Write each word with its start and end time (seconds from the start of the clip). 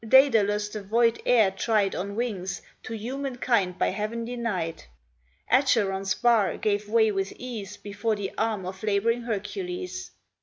Daedalus 0.03 0.69
the 0.69 0.81
void 0.81 1.21
air 1.27 1.51
tried 1.51 1.93
On 1.93 2.15
wings, 2.15 2.63
to 2.81 2.93
humankind 2.97 3.77
by 3.77 3.89
Heaven 3.89 4.25
denied; 4.25 4.83
Acheron's 5.47 6.15
bar 6.15 6.57
gave 6.57 6.89
way 6.89 7.11
with 7.11 7.31
ease 7.37 7.77
Before 7.77 8.15
the 8.15 8.31
arm 8.35 8.65
of 8.65 8.81
labouring 8.81 9.21
Hercules. 9.21 10.09